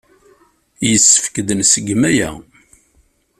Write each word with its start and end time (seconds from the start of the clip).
Yessefk 0.89 1.35
ad 1.41 1.49
nṣeggem 1.59 2.01
aya. 2.09 2.29